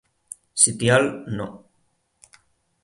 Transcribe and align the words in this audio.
Sitial 0.61 1.27
No. 1.29 1.47